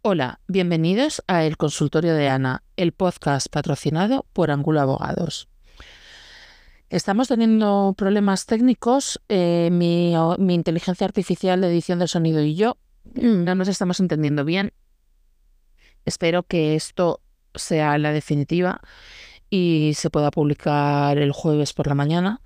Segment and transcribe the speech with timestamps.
[0.00, 5.48] Hola, bienvenidos a El Consultorio de Ana, el podcast patrocinado por Angulo Abogados.
[6.88, 9.20] Estamos teniendo problemas técnicos.
[9.28, 12.76] eh, mi, mi inteligencia artificial de edición de sonido y yo
[13.14, 14.72] no nos estamos entendiendo bien.
[16.04, 17.20] Espero que esto
[17.56, 18.80] sea la definitiva
[19.50, 22.40] y se pueda publicar el jueves por la mañana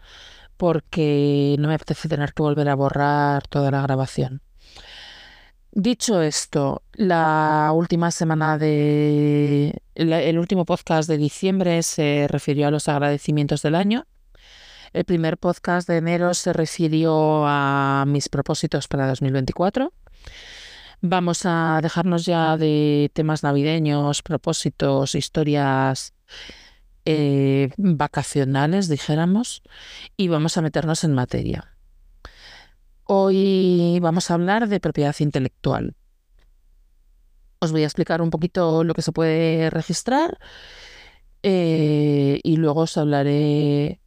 [0.56, 4.40] porque no me apetece tener que volver a borrar toda la grabación.
[5.74, 9.80] Dicho esto, la última semana de...
[9.94, 14.06] el último podcast de diciembre se refirió a los agradecimientos del año.
[14.92, 19.94] El primer podcast de enero se refirió a mis propósitos para 2024.
[21.00, 26.12] Vamos a dejarnos ya de temas navideños, propósitos, historias
[27.06, 29.62] eh, vacacionales, dijéramos,
[30.18, 31.71] y vamos a meternos en materia.
[33.04, 35.96] Hoy vamos a hablar de propiedad intelectual.
[37.58, 40.38] Os voy a explicar un poquito lo que se puede registrar
[41.42, 44.00] eh, y luego os hablaré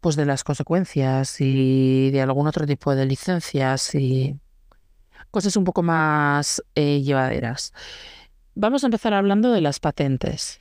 [0.00, 4.38] pues de las consecuencias y de algún otro tipo de licencias y
[5.30, 7.72] cosas un poco más eh, llevaderas.
[8.54, 10.60] Vamos a empezar hablando de las patentes.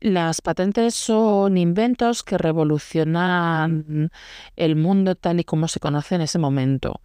[0.00, 4.10] Las patentes son inventos que revolucionan
[4.54, 7.00] el mundo tal y como se conoce en ese momento.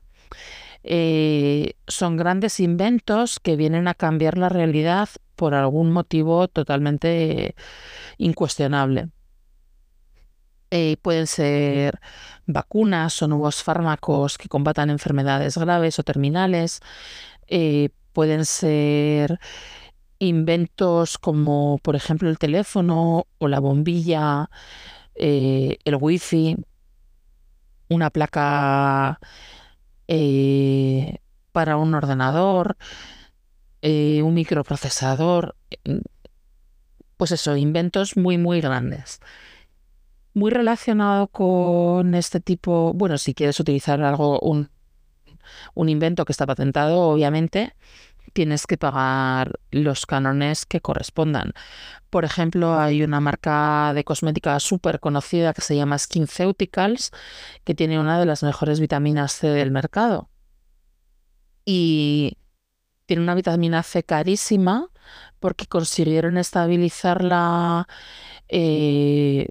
[0.83, 7.55] Eh, son grandes inventos que vienen a cambiar la realidad por algún motivo totalmente
[8.17, 9.09] incuestionable.
[10.71, 11.99] Eh, pueden ser
[12.47, 16.81] vacunas o nuevos fármacos que combatan enfermedades graves o terminales.
[17.47, 19.39] Eh, pueden ser
[20.19, 24.49] inventos como, por ejemplo, el teléfono o la bombilla,
[25.13, 26.57] eh, el wifi,
[27.89, 29.19] una placa
[30.07, 31.17] eh,
[31.51, 32.77] para un ordenador,
[33.81, 35.55] eh, un microprocesador.
[35.85, 36.01] eh,
[37.17, 39.19] Pues eso, inventos muy, muy grandes.
[40.33, 44.69] Muy relacionado con este tipo, bueno, si quieres utilizar algo, un,
[45.75, 47.75] un invento que está patentado, obviamente
[48.33, 51.53] tienes que pagar los cánones que correspondan.
[52.09, 57.11] Por ejemplo, hay una marca de cosmética súper conocida que se llama SkinCeuticals,
[57.63, 60.29] que tiene una de las mejores vitaminas C del mercado.
[61.65, 62.37] Y
[63.05, 64.89] tiene una vitamina C carísima
[65.39, 67.87] porque consiguieron estabilizarla
[68.47, 69.47] eh,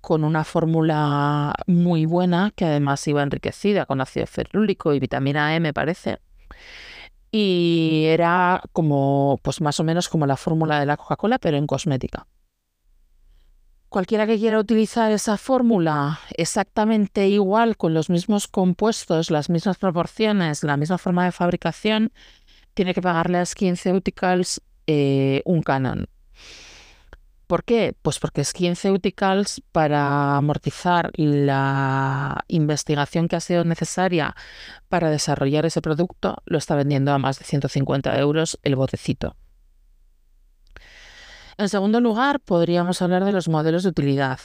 [0.00, 5.60] con una fórmula muy buena que además iba enriquecida con ácido ferúlico y vitamina E,
[5.60, 6.18] me parece.
[7.30, 11.66] Y era como, pues más o menos como la fórmula de la Coca-Cola, pero en
[11.66, 12.26] cosmética.
[13.88, 20.62] Cualquiera que quiera utilizar esa fórmula exactamente igual, con los mismos compuestos, las mismas proporciones,
[20.62, 22.12] la misma forma de fabricación,
[22.74, 26.06] tiene que pagarle a SkinCeuticals eh, un canon.
[27.48, 27.96] ¿Por qué?
[28.02, 34.36] Pues porque SkinCeuticals, para amortizar la investigación que ha sido necesaria
[34.90, 39.34] para desarrollar ese producto, lo está vendiendo a más de 150 euros el botecito.
[41.56, 44.40] En segundo lugar, podríamos hablar de los modelos de utilidad.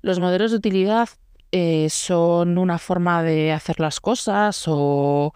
[0.00, 1.10] Los modelos de utilidad
[1.52, 5.34] eh, son una forma de hacer las cosas o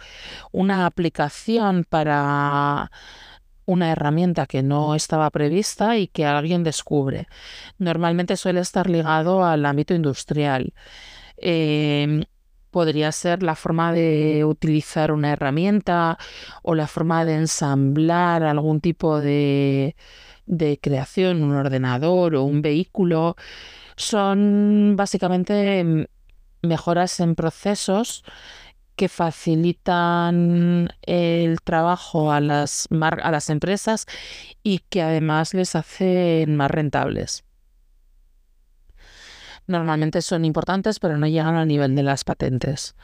[0.50, 2.90] una aplicación para
[3.66, 7.28] una herramienta que no estaba prevista y que alguien descubre.
[7.78, 10.72] Normalmente suele estar ligado al ámbito industrial.
[11.36, 12.24] Em,
[12.70, 16.18] podría ser la forma de utilizar una herramienta
[16.62, 19.94] o la forma de ensamblar algún tipo de,
[20.46, 23.36] de creación, un ordenador o un vehículo.
[23.96, 26.04] Son básicamente mm,
[26.62, 28.24] mejoras en procesos
[28.96, 34.06] que facilitan el trabajo a las, mar- a las empresas
[34.62, 37.44] y que además les hacen más rentables.
[39.66, 42.94] Normalmente son importantes, pero no llegan al nivel de las patentes.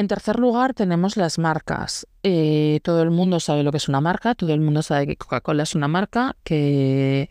[0.00, 2.06] En tercer lugar, tenemos las marcas.
[2.22, 5.16] Eh, todo el mundo sabe lo que es una marca, todo el mundo sabe que
[5.16, 7.28] Coca-Cola es una marca, que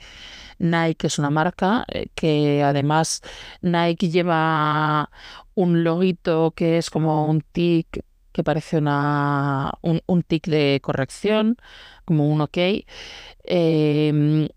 [0.59, 3.21] Nike es una marca, eh, que además
[3.63, 5.09] Nike lleva
[5.55, 11.57] un loguito que es como un tic, que parece una, un, tic de corrección,
[12.05, 12.57] como un OK.
[13.45, 14.47] Em,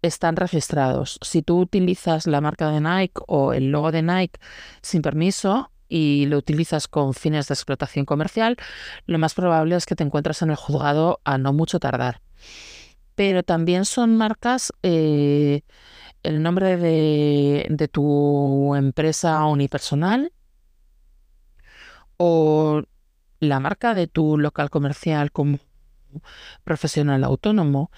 [0.00, 1.18] están registrados.
[1.20, 4.40] Si tú utilizas la marca de Nike o el logo de Nike
[4.80, 8.56] sin permiso y lo utilizas con fines de explotación comercial,
[9.04, 12.22] lo más probable es que te encuentres en el juzgado a no mucho tardar.
[13.14, 15.60] Pero también son marcas, eh,
[16.22, 20.32] el nombre de, de tu empresa unipersonal
[22.16, 22.82] o
[23.40, 25.58] la marca de tu local comercial como
[26.64, 27.90] profesional autónomo.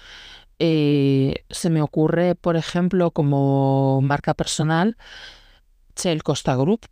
[0.59, 4.97] Eh, se me ocurre, por ejemplo, como marca personal,
[5.95, 6.87] Shell Costa Group,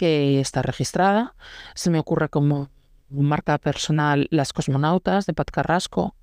[0.00, 1.34] que está registrada.
[1.74, 2.70] Se me ocurre como
[3.10, 6.14] marca personal Las Cosmonautas de Pat Carrasco.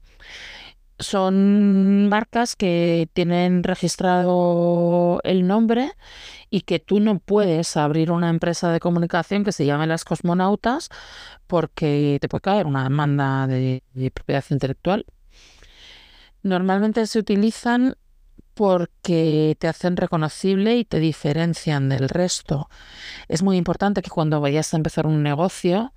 [0.97, 5.91] Son marcas que tienen registrado el nombre
[6.49, 10.89] y que tú no puedes abrir una empresa de comunicación que se llame Las Cosmonautas
[11.45, 15.05] porque te puede caer una demanda de, de propiedad intelectual.
[16.41, 17.95] Normalmente se utilizan
[18.57, 22.69] porque te hacen reconocible y te diferencian del resto.
[23.27, 25.93] Es muy importante que cuando vayas a empezar un negocio,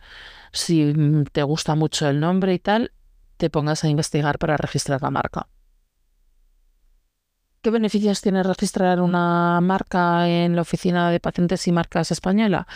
[0.52, 0.94] si
[1.32, 2.92] te gusta mucho el nombre y tal,
[3.38, 5.48] te pongas a investigar para registrar la marca.
[7.62, 12.66] ¿Qué beneficios tiene registrar una marca en la Oficina de Patentes y Marcas Española?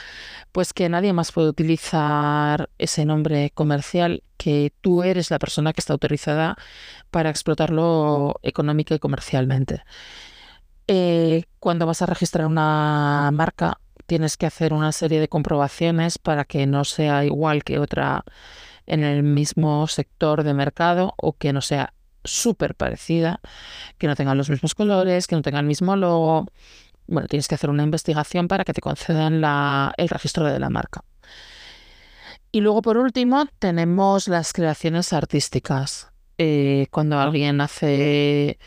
[0.52, 5.80] Pues que nadie más puede utilizar ese nombre comercial, que tú eres la persona que
[5.80, 6.58] está autorizada
[7.10, 9.82] para explotarlo económica y comercialmente.
[10.86, 16.44] Eh, cuando vas a registrar una marca, tienes que hacer una serie de comprobaciones para
[16.44, 18.24] que no sea igual que otra
[18.84, 23.40] en el mismo sector de mercado o que no sea súper parecida,
[23.98, 26.46] que no tengan los mismos colores, que no tengan el mismo logo.
[27.06, 29.42] Bueno, tienes que hacer una investigación para que te concedan
[29.96, 31.04] el registro de la marca.
[32.50, 36.12] Y luego, por último, tenemos las creaciones artísticas.
[36.38, 38.58] Eh, cuando alguien hace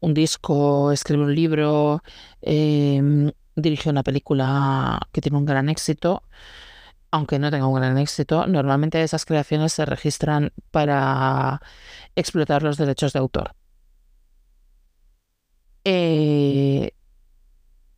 [0.00, 2.02] un disco, escribe un libro,
[2.40, 6.22] em, dirige una película que tiene un gran éxito,
[7.10, 11.60] aunque no tenga un gran éxito, normalmente esas creaciones se registran para
[12.16, 13.54] explotar los derechos de autor.
[15.84, 16.92] Eh,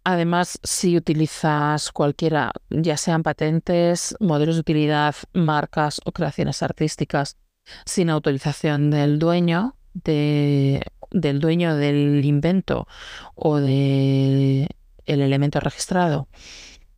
[0.05, 7.37] además, si utilizas cualquiera, ya sean patentes, modelos de utilidad, marcas o creaciones artísticas,
[7.85, 12.87] sin autorización del dueño, del dueño del invento
[13.35, 14.69] o del
[15.07, 16.29] elemento registrado,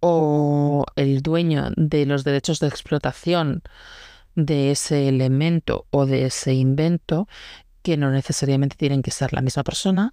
[0.04, 3.62] o el dueño de los derechos de explotación
[4.34, 7.28] de ese elemento o de ese invento,
[7.82, 10.12] que no necesariamente tienen que ser la misma persona,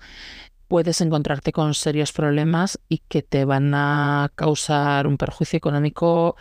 [0.68, 6.36] puedes encontrarte con serios problemas y que te van a causar un perjuicio económico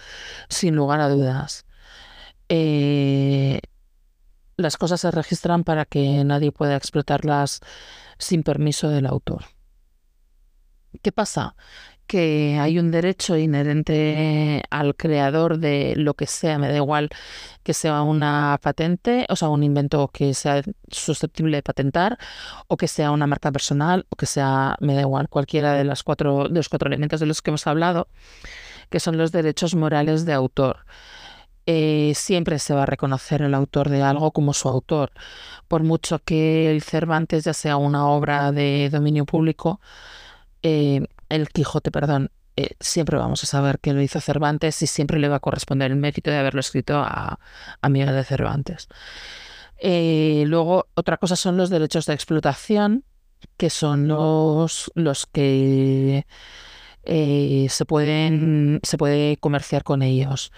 [0.51, 1.65] sin lugar a dudas.
[2.51, 3.61] Eh,
[4.59, 7.61] las cosas se registran para que nadie pueda explotarlas
[8.19, 9.47] sin permiso del autor.
[11.03, 11.57] ¿Qué pasa?
[12.09, 17.11] Que hay un derecho inherente al creador de lo que sea, me da igual
[17.63, 22.19] que sea una patente, o sea, un invento que sea susceptible de patentar,
[22.67, 26.03] o que sea una marca personal, o que sea, me da igual, cualquiera de, las
[26.03, 28.09] cuatro, de los cuatro elementos de los que hemos hablado,
[28.91, 30.87] que son los derechos morales de autor.
[31.67, 35.13] Eh, siempre se va a reconocer el autor de algo como su autor,
[35.69, 39.81] por mucho que el Cervantes ya sea una obra de dominio público,
[40.63, 45.19] eh, el Quijote, perdón, eh, siempre vamos a saber que lo hizo Cervantes y siempre
[45.19, 47.39] le va a corresponder el mérito de haberlo escrito a,
[47.81, 48.89] a Miguel de Cervantes.
[49.79, 53.05] Eh, luego, otra cosa son los derechos de explotación,
[53.57, 56.27] que son los, los que
[57.05, 60.53] eh, se, pueden, se puede comerciar con ellos.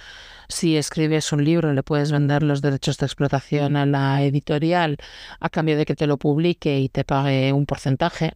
[0.48, 4.96] Si escribes un libro, le puedes vender los derechos de explotación a la editorial
[5.38, 8.34] a cambio de que te lo publique y te pague un porcentaje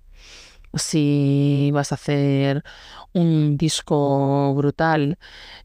[0.76, 2.64] si vas a hacer
[3.12, 5.18] un disco brutal,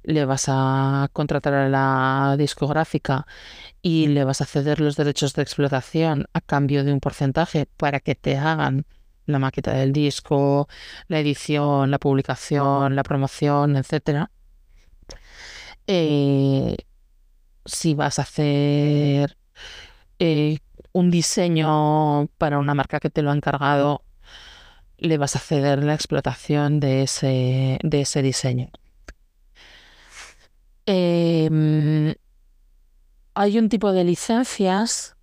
[0.03, 3.25] le vas a contratar a la discográfica
[3.81, 7.99] y le vas a ceder los derechos de explotación a cambio de un porcentaje para
[7.99, 8.85] que te hagan
[9.25, 10.67] la maqueta del disco,
[11.07, 14.31] la edición, la publicación, la promoción, etcétera.
[15.87, 16.77] Eh,
[17.65, 19.37] si vas a hacer
[20.19, 20.59] eh,
[20.91, 24.03] un diseño para una marca que te lo ha encargado,
[24.99, 28.69] le vas a ceder la explotación de ese, de ese diseño.
[30.85, 32.15] Em,
[33.35, 35.15] hay un tipo de licencias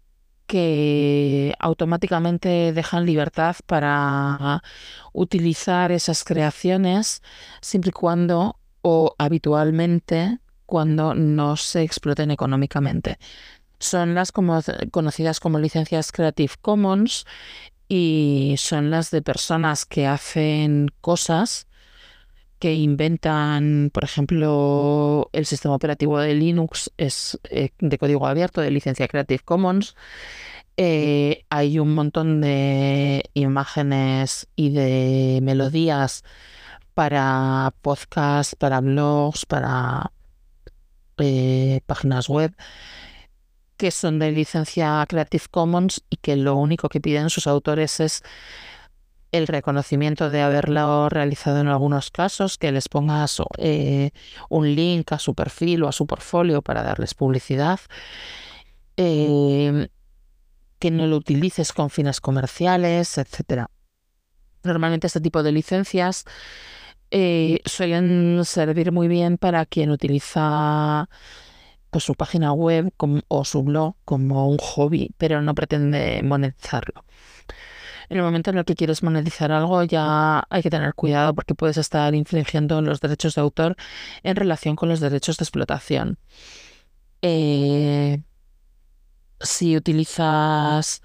[0.47, 4.63] que automáticamente dejan libertad para
[5.13, 7.23] utilizar esas creaciones
[7.61, 13.19] siempre y cuando o habitualmente cuando no se exploten económicamente.
[13.79, 17.27] Son las conocidas como licencias Creative Commons
[17.89, 21.67] y son las de personas que hacen cosas
[22.59, 28.71] que inventan, por ejemplo, el sistema operativo de Linux es eh, de código abierto, de
[28.71, 29.95] licencia Creative Commons.
[30.79, 36.25] Eh, hay un montón de imágenes y de melodías
[36.95, 40.13] para podcasts, para blogs, para
[41.19, 42.55] eh, páginas web
[43.77, 48.23] que son de licencia Creative Commons y que lo único que piden sus autores es
[49.33, 54.11] el reconocimiento de haberlo realizado en algunos casos, que les pongas eh,
[54.49, 57.81] un link a su perfil o a su portfolio para darles publicidad,
[58.97, 59.89] eh,
[60.79, 63.67] que no lo utilices con fines comerciales, etc.
[64.63, 66.25] Normalmente este tipo de licencias
[67.11, 71.09] eh, suelen servir muy bien para quien utiliza
[72.01, 72.93] su página web
[73.29, 77.05] o su blog como un hobby, pero no pretende monetizarlo
[78.09, 81.55] en el momento en el que quieres monetizar algo ya hay que tener cuidado porque
[81.55, 83.77] puedes estar infringiendo los derechos de autor
[84.23, 86.19] en relación con los derechos de explotación.
[87.23, 88.23] Eh,
[89.41, 91.03] si utilizas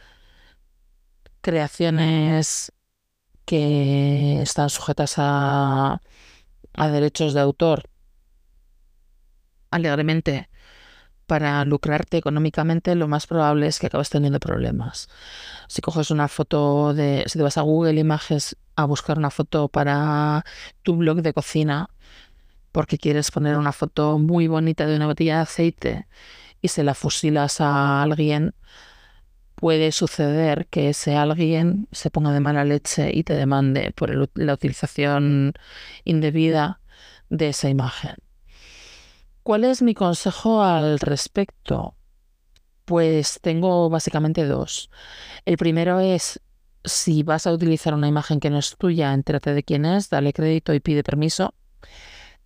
[1.41, 2.71] creaciones
[3.45, 6.01] que están sujetas a,
[6.73, 7.89] a derechos de autor
[9.71, 10.49] alegremente
[11.31, 15.07] para lucrarte económicamente, lo más probable es que acabes teniendo problemas.
[15.69, 19.69] Si coges una foto de, si te vas a Google Images a buscar una foto
[19.69, 20.43] para
[20.83, 21.89] tu blog de cocina,
[22.73, 26.07] porque quieres poner una foto muy bonita de una botella de aceite
[26.61, 28.53] y se la fusilas a alguien,
[29.55, 34.53] puede suceder que ese alguien se ponga de mala leche y te demande por la
[34.53, 35.53] utilización
[36.03, 36.81] indebida
[37.29, 38.17] de esa imagen.
[39.43, 41.95] ¿Cuál es mi consejo al respecto?
[42.85, 44.91] Pues tengo básicamente dos.
[45.45, 46.39] El primero es,
[46.83, 50.33] si vas a utilizar una imagen que no es tuya, entérate de quién es, dale
[50.33, 51.55] crédito y pide permiso.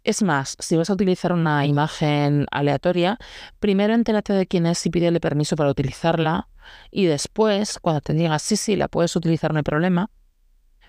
[0.06, 3.18] Es más, si vas a utilizar una imagen aleatoria,
[3.60, 6.48] primero entérate de quién es y pídele permiso para utilizarla.
[6.92, 10.12] Y después, cuando te diga sí, sí, la puedes utilizar, no hay problema,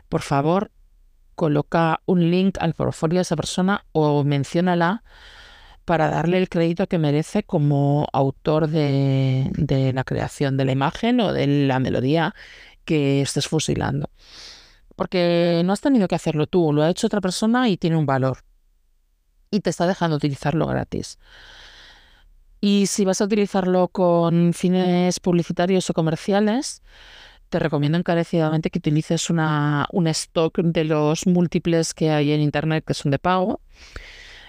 [0.09, 0.71] por favor,
[1.35, 5.03] coloca un link al portfolio de esa persona o menciónala
[5.87, 11.33] para darle el crédito que merece como autor de, la creación de la imagen o
[11.33, 12.35] de la melodía
[12.85, 14.11] que estés fusilando.
[14.97, 18.05] Porque no has tenido que hacerlo tú, lo ha hecho otra persona y tiene un
[18.05, 18.39] valor.
[19.51, 21.19] Y te está dejando utilizarlo gratis.
[22.61, 26.83] Y si vas a utilizarlo con fines publicitarios o comerciales,
[27.49, 32.85] te recomiendo encarecidamente que utilices una, un stock de los múltiples que hay en Internet
[32.85, 33.61] que son de pago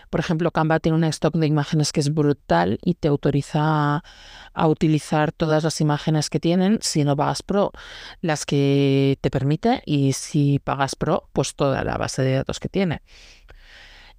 [0.10, 4.04] por ejemplo, Canva tiene un stock de imágenes que es brutal y te autoriza
[4.54, 7.72] a, utilizar todas las imágenes que tienen, si no pagas Pro,
[8.22, 12.70] las que te permite y si pagas Pro, pues toda la base de datos que
[12.70, 13.02] tiene.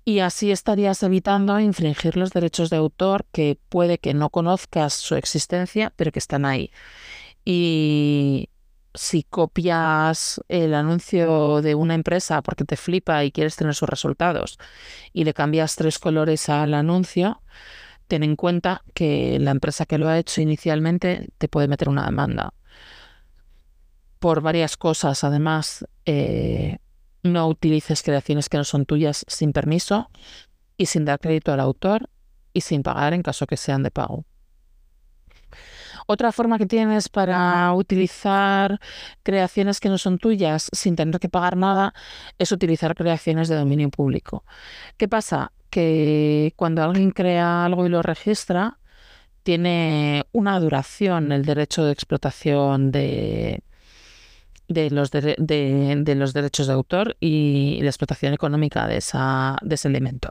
[0.04, 5.16] Y así estarías evitando infringir los derechos de autor que puede que no conozcas su
[5.16, 6.71] existencia, pero que están ahí.
[7.45, 8.49] Y,
[8.95, 14.59] si copias el anuncio de una empresa porque te flipa y quieres tener sus resultados
[15.12, 17.42] y le cambias tres colores al anuncio,
[18.09, 22.07] ten en cuenta que la empresa que lo ha hecho inicialmente te puede meter una
[22.07, 22.54] demanda.
[24.18, 26.78] Por varias cosas, además, eh,
[27.23, 30.11] no utilices creaciones que no son tuyas sin permiso
[30.76, 32.09] y sin dar crédito al autor
[32.52, 34.25] y sin pagar en caso que sean de pago.
[36.10, 38.80] Otra forma que tienes para utilizar
[39.22, 41.92] creaciones que no son tuyas sin tener que pagar nada
[42.38, 44.42] es utilizar creaciones de dominio público.
[44.96, 45.52] ¿Qué pasa?
[45.68, 48.78] Que cuando alguien crea algo y lo registra,
[49.42, 53.62] tiene una duración el derecho de explotación de,
[54.66, 59.88] de los, de, los derechos de autor y la explotación económica de, esa, de ese
[59.88, 60.30] elemento.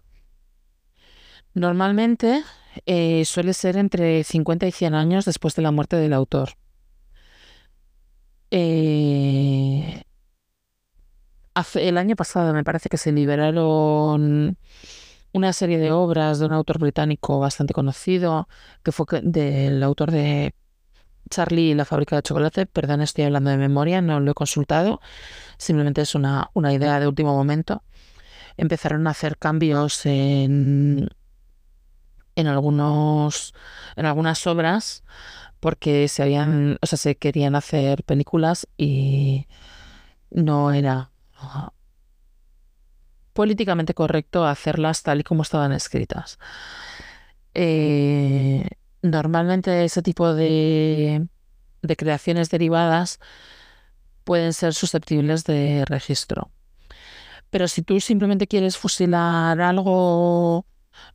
[1.54, 2.42] Normalmente
[2.86, 6.50] eh, suele ser entre 50 y 100 años después de la muerte del autor.
[8.52, 10.04] Eh,
[11.76, 14.58] el año pasado me parece que se liberaron
[15.34, 18.48] una serie de obras de un autor británico bastante conocido,
[18.84, 20.54] que fue del autor de
[21.30, 22.66] Charlie y la fábrica de chocolate.
[22.66, 25.02] Perdón, estoy hablando de memoria, no lo he consultado.
[25.58, 27.84] Simplemente es una, una idea de último momento.
[28.58, 31.10] Empezaron a hacer cambios en,
[32.38, 33.54] en algunos
[33.98, 35.04] en algunas obras
[35.60, 39.48] porque se habían, o sea, se querían hacer películas y
[40.30, 41.10] no era
[43.34, 46.38] políticamente correcto hacerlas tal y como estaban escritas.
[47.56, 48.68] Eh,
[49.02, 51.28] normalmente ese tipo de,
[51.82, 53.20] de creaciones derivadas
[54.24, 56.52] pueden ser susceptibles de registro.
[57.50, 60.66] Pero si tú simplemente quieres fusilar algo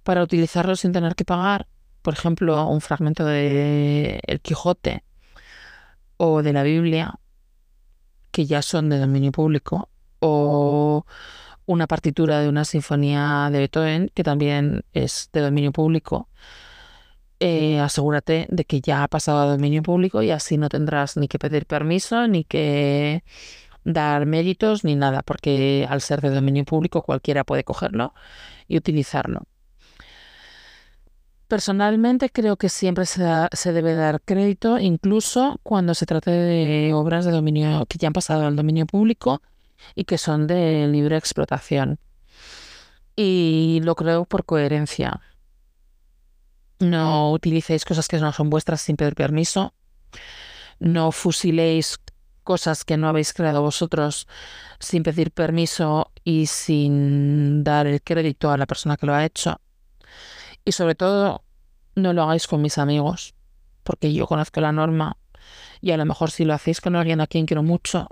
[0.02, 1.68] para utilizarlo sin tener que pagar,
[2.02, 5.04] por ejemplo, un fragmento de El Quijote
[6.16, 7.18] o de la Biblia,
[8.30, 9.88] que ya son de dominio público,
[10.20, 11.04] o
[11.66, 16.28] una partitura de una sinfonía de Beethoven, que también es de dominio público,
[17.40, 21.26] eh, asegúrate de que ya ha pasado a dominio público y así no tendrás ni
[21.26, 23.24] que pedir permiso, ni que
[23.84, 28.14] dar méritos, ni nada, porque al ser de dominio público cualquiera puede cogerlo
[28.68, 29.42] y utilizarlo.
[31.52, 37.26] Personalmente creo que siempre se, se, debe dar crédito, incluso cuando se trate de obras
[37.26, 39.42] de dominio que ya han pasado al dominio público
[39.94, 41.98] y que son de libre explotación.
[43.16, 45.20] Y lo creo por coherencia.
[46.78, 49.74] No utilicéis cosas que no son vuestras sin pedir permiso.
[50.78, 51.98] No fusiléis
[52.44, 54.26] cosas que no habéis creado vosotros
[54.80, 59.60] sin pedir permiso y sin dar el crédito a la persona que lo ha hecho.
[60.64, 61.44] Y sobre todo,
[61.94, 63.34] no lo hagáis con mis amigos,
[63.82, 65.16] porque yo conozco la norma
[65.80, 68.08] y a lo mejor si lo hacéis con alguien a quien quiero mucho,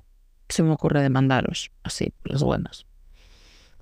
[0.49, 2.87] se me ocurre demandaros, así, por las buenas.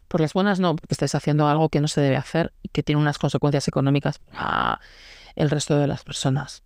[0.09, 2.83] Por las buenas no, porque estáis haciendo algo que no se debe hacer y que
[2.83, 4.81] tiene unas consecuencias económicas para
[5.35, 6.63] el resto de las personas.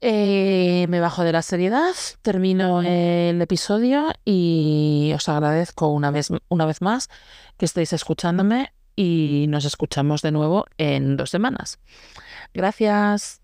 [0.00, 6.66] Eh, me bajo de la seriedad, termino el episodio y os agradezco una vez, una
[6.66, 7.08] vez más
[7.56, 11.78] que estéis escuchándome y nos escuchamos de nuevo en dos semanas.
[12.52, 13.43] Gracias.